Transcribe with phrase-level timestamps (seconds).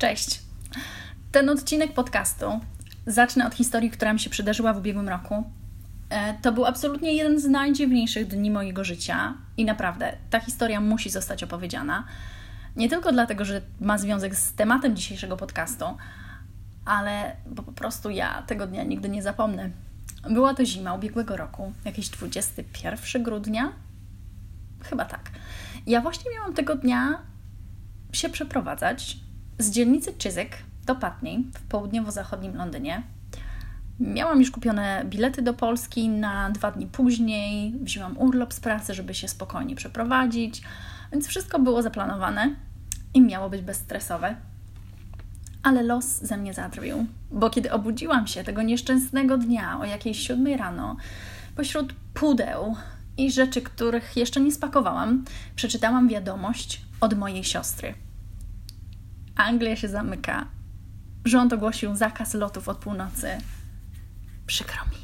[0.00, 0.40] Cześć.
[1.32, 2.60] Ten odcinek podcastu
[3.06, 5.44] zacznę od historii, która mi się przydarzyła w ubiegłym roku.
[6.10, 11.10] E, to był absolutnie jeden z najdziwniejszych dni mojego życia i naprawdę ta historia musi
[11.10, 12.04] zostać opowiedziana.
[12.76, 15.84] Nie tylko dlatego, że ma związek z tematem dzisiejszego podcastu,
[16.84, 19.70] ale bo po prostu ja tego dnia nigdy nie zapomnę.
[20.30, 23.72] Była to zima ubiegłego roku, jakieś 21 grudnia?
[24.82, 25.30] Chyba tak.
[25.86, 27.18] Ja właśnie miałam tego dnia
[28.12, 29.29] się przeprowadzać
[29.60, 30.56] z dzielnicy Chiswick
[30.86, 33.02] do Putney w południowo-zachodnim Londynie.
[34.00, 39.14] Miałam już kupione bilety do Polski na dwa dni później, wzięłam urlop z pracy, żeby
[39.14, 40.62] się spokojnie przeprowadzić,
[41.12, 42.54] więc wszystko było zaplanowane
[43.14, 44.36] i miało być bezstresowe.
[45.62, 50.56] Ale los ze mnie zadrwił, bo kiedy obudziłam się tego nieszczęsnego dnia o jakiejś siódmej
[50.56, 50.96] rano,
[51.56, 52.76] pośród pudeł
[53.16, 55.24] i rzeczy, których jeszcze nie spakowałam,
[55.56, 57.94] przeczytałam wiadomość od mojej siostry.
[59.44, 60.46] Anglia się zamyka.
[61.24, 63.38] Rząd ogłosił zakaz lotów od północy.
[64.46, 64.96] Przykro mi.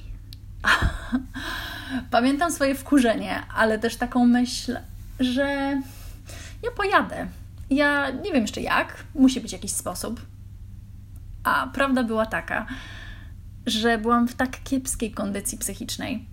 [2.10, 4.78] Pamiętam swoje wkurzenie, ale też taką myśl,
[5.20, 5.80] że
[6.62, 7.26] ja pojadę.
[7.70, 10.26] Ja nie wiem jeszcze jak, musi być jakiś sposób.
[11.44, 12.66] A prawda była taka,
[13.66, 16.28] że byłam w tak kiepskiej kondycji psychicznej,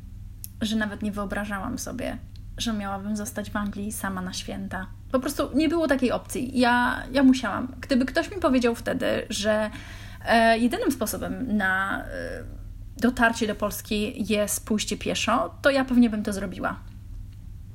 [0.61, 2.17] że nawet nie wyobrażałam sobie,
[2.57, 4.87] że miałabym zostać w Anglii sama na święta.
[5.11, 6.59] Po prostu nie było takiej opcji.
[6.59, 7.75] Ja, ja musiałam.
[7.81, 9.69] Gdyby ktoś mi powiedział wtedy, że
[10.25, 12.07] e, jedynym sposobem na e,
[12.97, 16.79] dotarcie do Polski jest pójście pieszo, to ja pewnie bym to zrobiła.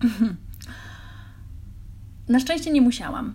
[2.28, 3.34] na szczęście nie musiałam.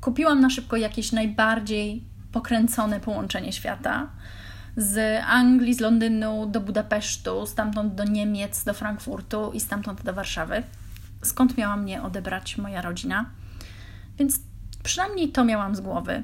[0.00, 4.10] Kupiłam na szybko jakieś najbardziej pokręcone połączenie świata
[4.76, 10.62] z Anglii, z Londynu do Budapesztu, stamtąd do Niemiec, do Frankfurtu i stamtąd do Warszawy
[11.24, 13.30] skąd miała mnie odebrać moja rodzina.
[14.18, 14.40] Więc
[14.82, 16.22] przynajmniej to miałam z głowy.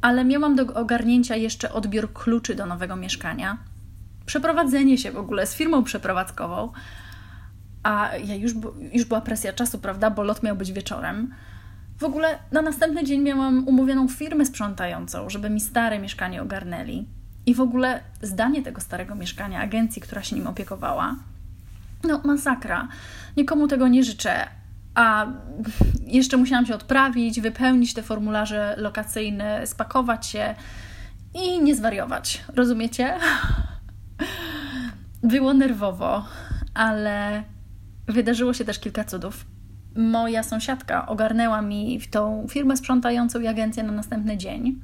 [0.00, 3.58] Ale miałam do ogarnięcia jeszcze odbiór kluczy do nowego mieszkania,
[4.26, 6.72] przeprowadzenie się w ogóle z firmą przeprowadzkową.
[7.82, 8.52] A ja już,
[8.92, 11.34] już była presja czasu, prawda, bo lot miał być wieczorem.
[11.98, 17.08] W ogóle na następny dzień miałam umówioną firmę sprzątającą, żeby mi stare mieszkanie ogarnęli.
[17.46, 21.16] I w ogóle zdanie tego starego mieszkania agencji, która się nim opiekowała,
[22.04, 22.88] no, masakra.
[23.36, 24.46] Nikomu tego nie życzę.
[24.94, 25.26] A
[26.06, 30.54] jeszcze musiałam się odprawić, wypełnić te formularze lokacyjne, spakować się
[31.34, 32.44] i nie zwariować.
[32.56, 33.14] Rozumiecie?
[35.22, 36.24] Było nerwowo,
[36.74, 37.44] ale
[38.06, 39.46] wydarzyło się też kilka cudów.
[39.96, 44.80] Moja sąsiadka ogarnęła mi tą firmę sprzątającą i agencję na następny dzień.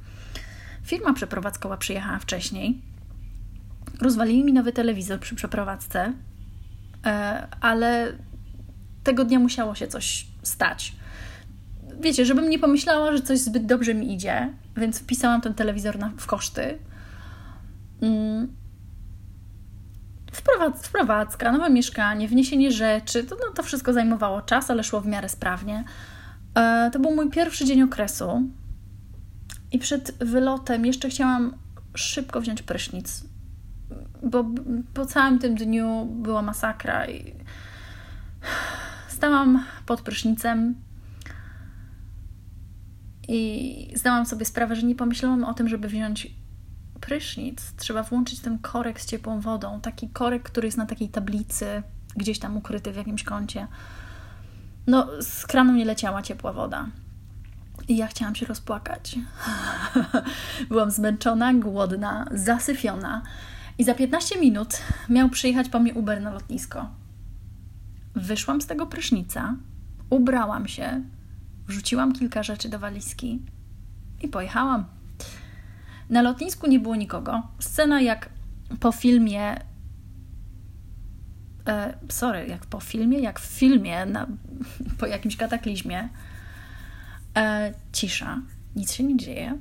[0.83, 2.81] Firma przeprowadzkowa przyjechała wcześniej.
[4.01, 6.13] Rozwalili mi nowy telewizor przy przeprowadzce,
[7.61, 8.13] ale
[9.03, 10.95] tego dnia musiało się coś stać.
[11.99, 16.11] Wiecie, żebym nie pomyślała, że coś zbyt dobrze mi idzie, więc wpisałam ten telewizor na,
[16.17, 16.79] w koszty.
[18.01, 18.55] Mm.
[20.31, 25.07] Wprowadz, wprowadzka, nowe mieszkanie, wniesienie rzeczy, to, no, to wszystko zajmowało czas, ale szło w
[25.07, 25.83] miarę sprawnie.
[26.55, 28.41] E, to był mój pierwszy dzień okresu
[29.71, 31.53] i przed wylotem jeszcze chciałam
[31.95, 33.23] szybko wziąć prysznic
[34.23, 34.45] bo
[34.93, 37.33] po całym tym dniu była masakra i
[39.07, 40.75] stałam pod prysznicem
[43.27, 46.27] i zdałam sobie sprawę, że nie pomyślałam o tym, żeby wziąć
[47.01, 47.73] prysznic.
[47.77, 49.81] Trzeba włączyć ten korek z ciepłą wodą.
[49.81, 51.83] Taki korek, który jest na takiej tablicy,
[52.15, 53.67] gdzieś tam ukryty w jakimś kącie.
[54.87, 56.87] No, z kranu nie leciała ciepła woda.
[57.87, 59.19] I ja chciałam się rozpłakać.
[60.69, 63.21] Byłam zmęczona, głodna, zasyfiona.
[63.77, 66.89] I za 15 minut miał przyjechać po mnie Uber na lotnisko.
[68.15, 69.55] Wyszłam z tego prysznica,
[70.09, 71.01] ubrałam się,
[71.67, 73.41] wrzuciłam kilka rzeczy do walizki
[74.21, 74.85] i pojechałam.
[76.09, 77.43] Na lotnisku nie było nikogo.
[77.59, 78.29] Scena jak
[78.79, 79.55] po filmie.
[81.67, 84.27] E, sorry, jak po filmie, jak w filmie, na,
[84.97, 86.09] po jakimś kataklizmie.
[87.37, 88.41] E, cisza,
[88.75, 89.57] nic się nie dzieje.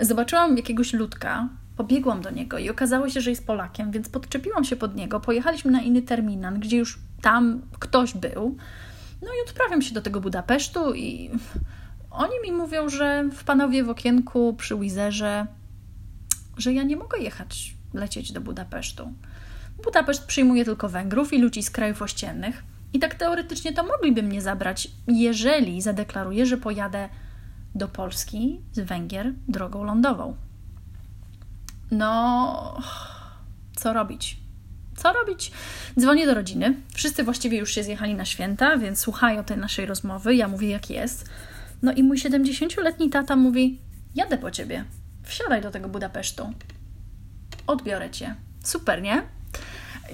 [0.00, 4.76] Zobaczyłam jakiegoś ludka, Pobiegłam do niego i okazało się, że jest Polakiem, więc podczepiłam się
[4.76, 5.20] pod niego.
[5.20, 8.56] Pojechaliśmy na inny terminal, gdzie już tam ktoś był.
[9.22, 11.30] No i odprawiam się do tego Budapesztu i
[12.10, 15.46] oni mi mówią, że w panowie w okienku przy Wizerze,
[16.56, 19.12] że ja nie mogę jechać, lecieć do Budapesztu.
[19.84, 22.64] Budapeszt przyjmuje tylko Węgrów i ludzi z krajów ościennych.
[22.92, 27.08] I tak teoretycznie to mogliby mnie zabrać, jeżeli zadeklaruję, że pojadę
[27.74, 30.36] do Polski z Węgier drogą lądową.
[31.90, 32.82] No,
[33.76, 34.36] co robić?
[34.96, 35.52] Co robić?
[36.00, 36.74] Dzwonię do rodziny.
[36.94, 40.34] Wszyscy właściwie już się zjechali na święta, więc słuchają tej naszej rozmowy.
[40.34, 41.28] Ja mówię, jak jest.
[41.82, 43.80] No i mój 70-letni tata mówi:
[44.14, 44.84] jadę po ciebie.
[45.22, 46.52] Wsiadaj do tego Budapesztu.
[47.66, 48.34] Odbiorę cię.
[48.64, 49.22] Super, nie?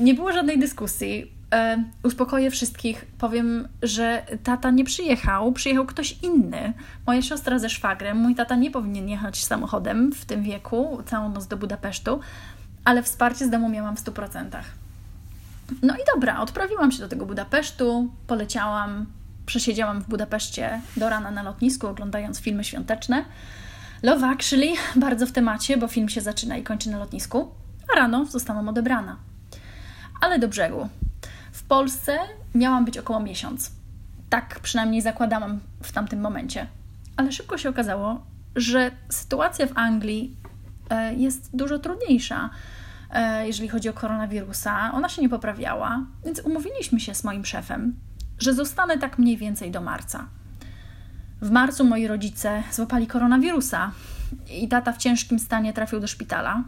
[0.01, 1.33] Nie było żadnej dyskusji.
[1.53, 3.07] E, uspokoję wszystkich.
[3.19, 6.73] Powiem, że tata nie przyjechał, przyjechał ktoś inny.
[7.07, 8.17] Moja siostra ze szwagrem.
[8.17, 12.21] Mój tata nie powinien jechać samochodem w tym wieku, całą noc do Budapesztu,
[12.85, 14.49] ale wsparcie z domu miałam w 100%.
[15.83, 19.07] No i dobra, odprawiłam się do tego Budapesztu, poleciałam,
[19.47, 23.25] przesiedziałam w Budapeszcie do rana na lotnisku, oglądając filmy świąteczne.
[24.03, 27.51] Love Actually, bardzo w temacie, bo film się zaczyna i kończy na lotnisku,
[27.93, 29.17] a rano zostałam odebrana.
[30.21, 30.89] Ale do brzegu.
[31.53, 32.19] W Polsce
[32.55, 33.71] miałam być około miesiąc.
[34.31, 36.67] Tak przynajmniej zakładałam w tamtym momencie.
[37.17, 38.27] Ale szybko się okazało,
[38.57, 40.37] że sytuacja w Anglii
[40.91, 42.51] e, jest dużo trudniejsza,
[43.11, 44.93] e, jeżeli chodzi o koronawirusa.
[44.93, 47.97] Ona się nie poprawiała, więc umówiliśmy się z moim szefem,
[48.39, 50.27] że zostanę tak mniej więcej do marca.
[51.43, 53.91] W marcu moi rodzice złapali koronawirusa
[54.61, 56.65] i tata w ciężkim stanie trafił do szpitala.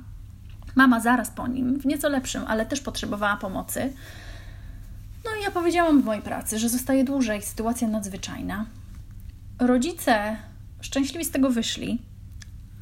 [0.75, 3.93] Mama zaraz po nim, w nieco lepszym, ale też potrzebowała pomocy.
[5.35, 8.67] No i ja powiedziałam w mojej pracy, że zostaje dłużej, sytuacja nadzwyczajna.
[9.59, 10.37] Rodzice
[10.81, 12.03] szczęśliwi z tego wyszli,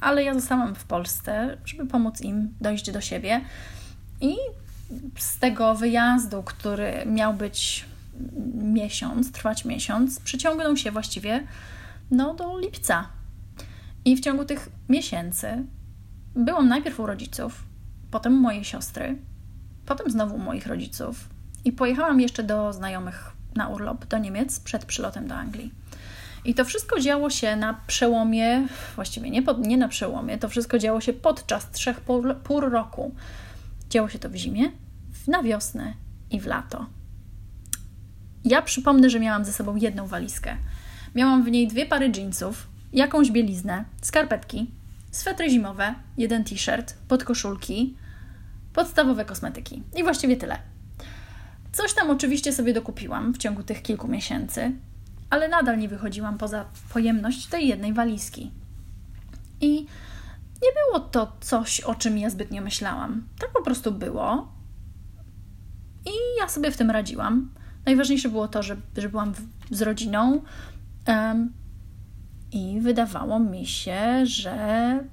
[0.01, 3.41] ale ja zostałam w Polsce, żeby pomóc im dojść do siebie.
[4.21, 4.35] I
[5.17, 7.85] z tego wyjazdu, który miał być
[8.55, 11.47] miesiąc, trwać miesiąc, przyciągnął się właściwie
[12.11, 13.07] no, do lipca.
[14.05, 15.65] I w ciągu tych miesięcy
[16.35, 17.63] byłam najpierw u rodziców,
[18.11, 19.17] potem u mojej siostry,
[19.85, 21.32] potem znowu u moich rodziców
[21.65, 25.71] i pojechałam jeszcze do znajomych na urlop do Niemiec przed przylotem do Anglii.
[26.45, 30.79] I to wszystko działo się na przełomie, właściwie nie, pod, nie na przełomie, to wszystko
[30.79, 33.15] działo się podczas trzech pór, pór roku.
[33.89, 34.71] Działo się to w zimie,
[35.27, 35.93] na wiosnę
[36.31, 36.85] i w lato.
[38.45, 40.57] Ja przypomnę, że miałam ze sobą jedną walizkę.
[41.15, 44.71] Miałam w niej dwie pary jeansów, jakąś bieliznę, skarpetki,
[45.11, 47.97] swetry zimowe, jeden t-shirt, podkoszulki,
[48.73, 49.83] podstawowe kosmetyki.
[49.95, 50.72] I właściwie tyle.
[51.73, 54.71] Coś tam oczywiście sobie dokupiłam w ciągu tych kilku miesięcy,
[55.29, 58.51] ale nadal nie wychodziłam poza pojemność tej jednej walizki.
[59.61, 59.81] I
[60.63, 63.23] nie było to coś, o czym ja zbytnio myślałam.
[63.39, 64.53] Tak po prostu było.
[66.05, 67.49] I ja sobie w tym radziłam.
[67.85, 69.41] Najważniejsze było to, że, że byłam w,
[69.71, 70.41] z rodziną
[71.07, 71.53] um,
[72.51, 75.03] i wydawało mi się, że,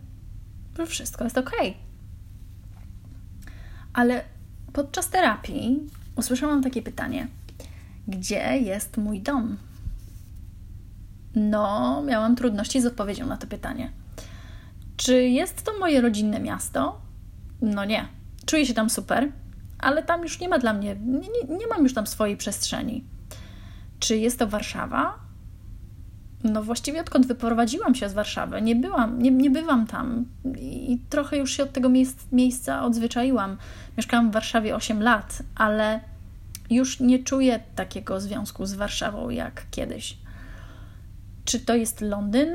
[0.86, 1.50] wszystko jest ok.
[3.92, 4.24] Ale
[4.72, 5.80] podczas terapii
[6.16, 7.28] usłyszałam takie pytanie:
[8.08, 9.56] Gdzie jest mój dom?
[11.34, 13.90] No, miałam trudności z odpowiedzią na to pytanie.
[14.96, 17.00] Czy jest to moje rodzinne miasto?
[17.62, 18.08] No nie.
[18.46, 19.32] Czuję się tam super,
[19.78, 23.04] ale tam już nie ma dla mnie, nie, nie, nie mam już tam swojej przestrzeni.
[23.98, 25.18] Czy jest to Warszawa?
[26.44, 30.24] No właściwie odkąd wyprowadziłam się z Warszawy, nie byłam, nie, nie bywam tam
[30.58, 33.56] i trochę już się od tego miejsc, miejsca odzwyczaiłam.
[33.96, 36.00] Mieszkałam w Warszawie 8 lat, ale
[36.70, 40.18] już nie czuję takiego związku z Warszawą jak kiedyś.
[41.44, 42.54] Czy to jest Londyn?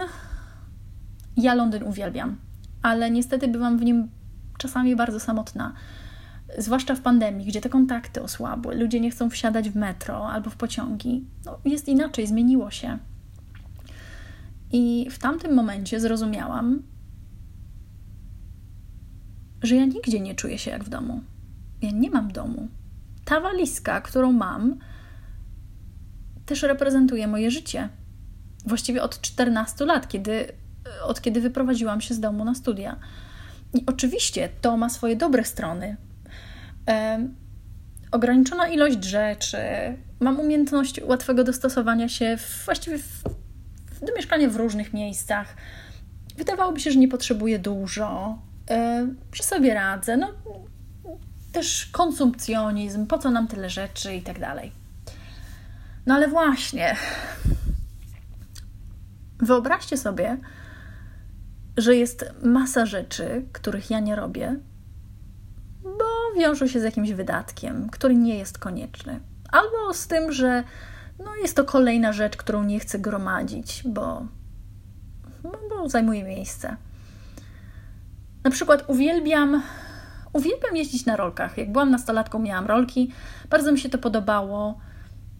[1.37, 2.37] Ja Londyn uwielbiam,
[2.81, 4.09] ale niestety bywam w nim
[4.57, 5.73] czasami bardzo samotna.
[6.57, 10.55] Zwłaszcza w pandemii, gdzie te kontakty osłabły, ludzie nie chcą wsiadać w metro albo w
[10.55, 11.25] pociągi.
[11.45, 12.97] No, jest inaczej, zmieniło się.
[14.71, 16.83] I w tamtym momencie zrozumiałam,
[19.63, 21.21] że ja nigdzie nie czuję się jak w domu.
[21.81, 22.67] Ja nie mam domu.
[23.25, 24.79] Ta walizka, którą mam,
[26.45, 27.89] też reprezentuje moje życie.
[28.65, 30.47] Właściwie od 14 lat, kiedy,
[31.03, 32.99] od kiedy wyprowadziłam się z domu na studia.
[33.73, 35.97] I oczywiście to ma swoje dobre strony.
[36.87, 37.27] E,
[38.11, 39.57] ograniczona ilość rzeczy,
[40.19, 43.23] mam umiejętność łatwego dostosowania się w, właściwie w
[44.05, 45.55] do mieszkania w różnych miejscach.
[46.37, 48.39] Wydawałoby się, że nie potrzebuję dużo,
[49.33, 50.17] że sobie radzę.
[50.17, 50.31] No,
[51.51, 54.71] też konsumpcjonizm, po co nam tyle rzeczy i tak dalej.
[56.05, 56.95] No ale właśnie,
[59.39, 60.37] wyobraźcie sobie,
[61.77, 64.55] że jest masa rzeczy, których ja nie robię,
[65.83, 69.19] bo wiążą się z jakimś wydatkiem, który nie jest konieczny.
[69.51, 70.63] Albo z tym, że
[71.19, 74.25] no jest to kolejna rzecz, którą nie chcę gromadzić, bo,
[75.43, 76.75] no, bo zajmuje miejsce.
[78.43, 79.63] Na przykład uwielbiam,
[80.33, 81.57] uwielbiam jeździć na rolkach.
[81.57, 83.11] Jak byłam nastolatką, miałam rolki,
[83.49, 84.79] bardzo mi się to podobało.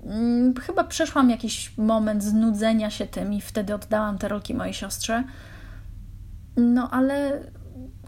[0.03, 5.23] Mm, chyba przeszłam jakiś moment znudzenia się tym i wtedy oddałam te rolki mojej siostrze.
[6.57, 7.43] No ale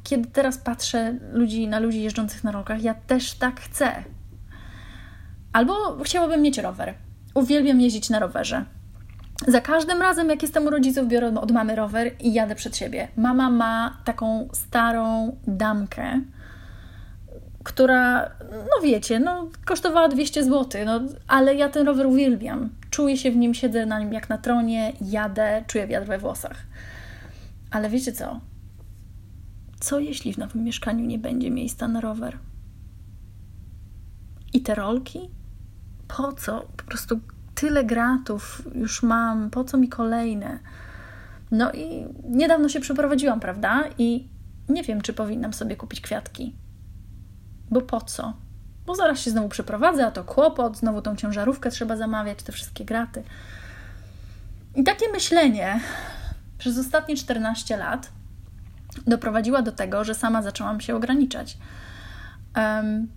[0.03, 4.03] kiedy teraz patrzę ludzi, na ludzi jeżdżących na rolkach, ja też tak chcę.
[5.53, 7.06] Albo chciałabym mieć rower
[7.37, 8.65] Uwielbiam jeździć na rowerze.
[9.47, 13.07] Za każdym razem, jak jestem u rodziców, biorę od mamy rower i jadę przed siebie.
[13.17, 16.21] Mama ma taką starą damkę,
[17.63, 22.69] która, no wiecie, no, kosztowała 200 zł, no, ale ja ten rower uwielbiam.
[22.89, 26.57] Czuję się w nim, siedzę na nim jak na tronie, jadę, czuję wiatr we włosach.
[27.71, 28.39] Ale wiecie co?
[29.79, 32.37] Co jeśli w nowym mieszkaniu nie będzie miejsca na rower?
[34.53, 35.36] I te rolki?
[36.07, 36.67] Po co?
[36.77, 37.19] Po prostu
[37.55, 40.59] tyle gratów już mam, po co mi kolejne?
[41.51, 43.83] No i niedawno się przeprowadziłam, prawda?
[43.97, 44.29] I
[44.69, 46.55] nie wiem, czy powinnam sobie kupić kwiatki.
[47.71, 48.33] Bo po co?
[48.85, 52.85] Bo zaraz się znowu przeprowadzę, a to kłopot, znowu tą ciężarówkę trzeba zamawiać, te wszystkie
[52.85, 53.23] graty.
[54.75, 55.79] I takie myślenie
[56.57, 58.11] przez ostatnie 14 lat
[59.07, 61.57] doprowadziła do tego, że sama zaczęłam się ograniczać.
[62.55, 63.07] Um,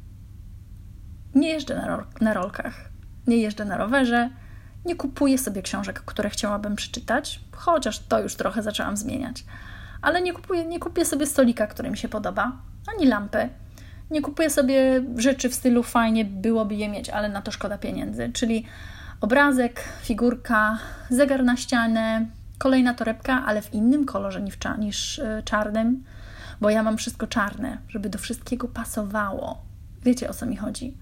[1.34, 2.90] nie jeżdżę na, na rolkach,
[3.26, 4.30] nie jeżdżę na rowerze,
[4.84, 9.44] nie kupuję sobie książek, które chciałabym przeczytać, chociaż to już trochę zaczęłam zmieniać.
[10.02, 12.52] Ale nie kupuję, nie kupię sobie stolika, który mi się podoba,
[12.94, 13.48] ani lampy.
[14.10, 18.30] Nie kupuję sobie rzeczy w stylu fajnie byłoby je mieć, ale na to szkoda pieniędzy.
[18.32, 18.66] Czyli
[19.20, 20.78] obrazek, figurka,
[21.10, 22.26] zegar na ścianę,
[22.58, 26.04] kolejna torebka, ale w innym kolorze niż, niż y, czarnym,
[26.60, 29.62] bo ja mam wszystko czarne, żeby do wszystkiego pasowało.
[30.02, 30.96] Wiecie o co mi chodzi?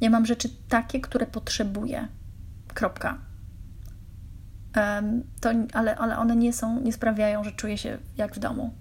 [0.00, 2.08] Ja mam rzeczy takie, które potrzebuję.
[2.74, 3.18] Kropka.
[4.76, 8.74] Um, to, ale, ale one nie są, nie sprawiają, że czuję się jak w domu.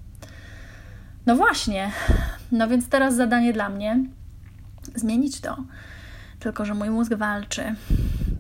[1.26, 1.92] No właśnie.
[2.52, 4.00] No więc teraz zadanie dla mnie
[4.96, 5.58] zmienić to.
[6.40, 7.76] Tylko, że mój mózg walczy.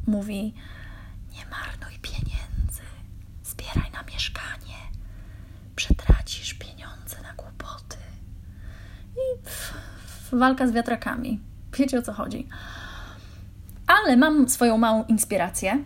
[0.07, 0.53] Mówi:
[1.31, 2.81] Nie marnuj pieniędzy,
[3.43, 4.77] zbieraj na mieszkanie,
[5.75, 7.97] przetracisz pieniądze na głupoty.
[9.15, 9.73] I pff,
[10.31, 11.39] walka z wiatrakami.
[11.77, 12.47] Wiecie o co chodzi.
[13.87, 15.83] Ale mam swoją małą inspirację.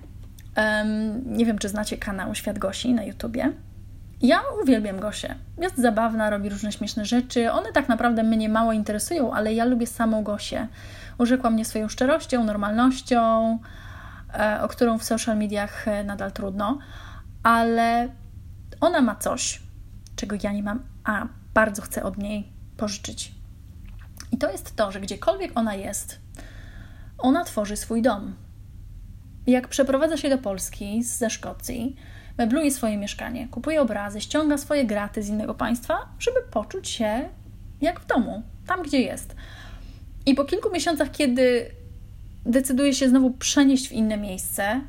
[0.57, 3.53] Um, nie wiem, czy znacie kanał Świat Gosi na YouTubie.
[4.21, 5.35] Ja uwielbiam Gosię.
[5.57, 7.51] Jest zabawna, robi różne śmieszne rzeczy.
[7.51, 10.67] One tak naprawdę mnie mało interesują, ale ja lubię samą Gosię.
[11.17, 13.59] Urzekła mnie swoją szczerością, normalnością,
[14.33, 16.77] e, o którą w social mediach e, nadal trudno,
[17.43, 18.09] ale
[18.81, 19.61] ona ma coś,
[20.15, 23.38] czego ja nie mam, a bardzo chcę od niej pożyczyć.
[24.31, 26.19] I to jest to, że gdziekolwiek ona jest,
[27.17, 28.35] ona tworzy swój dom.
[29.47, 31.95] Jak przeprowadza się do Polski ze Szkocji,
[32.37, 37.29] mebluje swoje mieszkanie, kupuje obrazy, ściąga swoje graty z innego państwa, żeby poczuć się
[37.81, 39.35] jak w domu, tam gdzie jest.
[40.25, 41.71] I po kilku miesiącach, kiedy
[42.45, 44.81] decyduje się znowu przenieść w inne miejsce,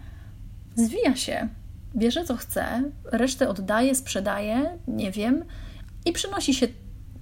[0.75, 1.49] zwija się,
[1.97, 5.45] bierze co chce, resztę oddaje, sprzedaje, nie wiem,
[6.05, 6.69] i przenosi się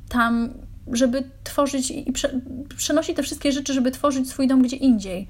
[0.08, 0.54] tam,
[0.92, 2.40] żeby tworzyć i prze,
[2.76, 5.28] przenosi te wszystkie rzeczy, żeby tworzyć swój dom gdzie indziej.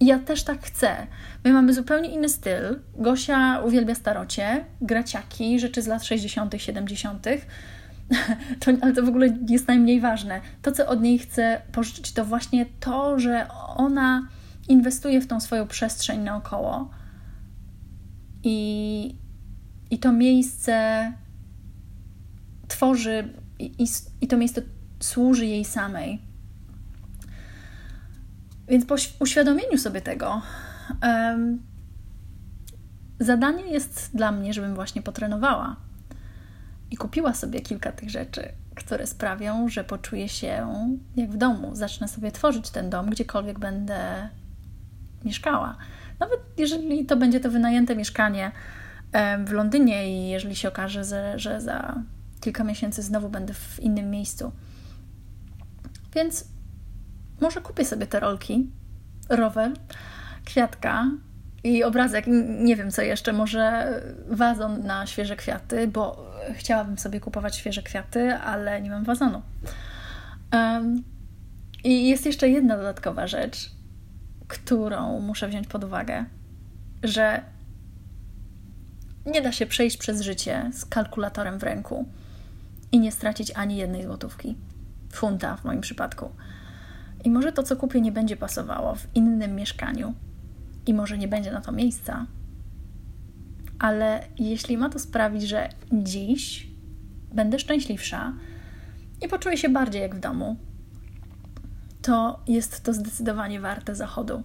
[0.00, 1.06] I ja też tak chcę.
[1.44, 2.80] My mamy zupełnie inny styl.
[2.94, 7.26] Gosia uwielbia starocie, graciaki, rzeczy z lat 60., 70.
[8.60, 10.40] To, ale to w ogóle jest najmniej ważne.
[10.62, 14.28] To, co od niej chcę pożyczyć, to właśnie to, że ona
[14.68, 16.90] inwestuje w tą swoją przestrzeń naokoło.
[18.44, 19.14] I,
[19.90, 21.12] i to miejsce
[22.68, 23.86] tworzy, i,
[24.20, 24.62] i to miejsce
[25.00, 26.22] służy jej samej.
[28.68, 30.42] Więc po uświadomieniu sobie tego,
[31.02, 31.62] um,
[33.20, 35.76] zadanie jest dla mnie, żebym właśnie potrenowała
[36.90, 40.68] i kupiła sobie kilka tych rzeczy, które sprawią, że poczuję się
[41.16, 41.70] jak w domu.
[41.74, 44.28] Zacznę sobie tworzyć ten dom, gdziekolwiek będę
[45.24, 45.76] mieszkała.
[46.20, 48.52] Nawet jeżeli to będzie to wynajęte mieszkanie
[49.44, 52.02] w Londynie i jeżeli się okaże, że, że za
[52.40, 54.52] kilka miesięcy znowu będę w innym miejscu.
[56.14, 56.44] Więc
[57.40, 58.70] może kupię sobie te rolki,
[59.28, 59.72] rower,
[60.44, 61.10] kwiatka
[61.64, 62.24] i obrazek.
[62.60, 63.92] Nie wiem co jeszcze, może
[64.28, 69.42] wazon na świeże kwiaty, bo chciałabym sobie kupować świeże kwiaty, ale nie mam wazonu.
[70.52, 71.02] Um,
[71.84, 73.70] I jest jeszcze jedna dodatkowa rzecz,
[74.48, 76.24] którą muszę wziąć pod uwagę,
[77.02, 77.42] że
[79.26, 82.08] nie da się przejść przez życie z kalkulatorem w ręku
[82.92, 84.56] i nie stracić ani jednej złotówki.
[85.12, 86.30] Funta w moim przypadku.
[87.24, 90.14] I może to, co kupię, nie będzie pasowało w innym mieszkaniu,
[90.88, 92.26] i może nie będzie na to miejsca,
[93.78, 96.68] ale jeśli ma to sprawić, że dziś
[97.32, 98.32] będę szczęśliwsza
[99.22, 100.56] i poczuję się bardziej jak w domu,
[102.02, 104.42] to jest to zdecydowanie warte zachodu.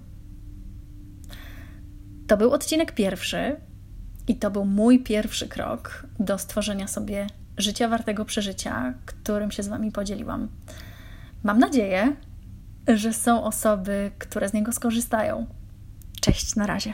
[2.27, 3.55] To był odcinek pierwszy
[4.27, 9.67] i to był mój pierwszy krok do stworzenia sobie życia wartego przeżycia, którym się z
[9.67, 10.47] Wami podzieliłam.
[11.43, 12.15] Mam nadzieję,
[12.95, 15.45] że są osoby, które z niego skorzystają.
[16.21, 16.93] Cześć, na razie.